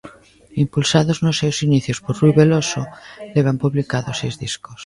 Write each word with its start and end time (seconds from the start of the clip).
Impulsados 0.63 1.17
nos 1.23 1.39
seus 1.41 1.57
inicios 1.67 2.01
por 2.03 2.13
Rui 2.19 2.31
Veloso, 2.39 2.83
levan 3.35 3.57
publicados 3.63 4.15
seis 4.21 4.35
discos. 4.43 4.79